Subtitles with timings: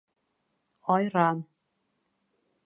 [0.93, 1.37] Айран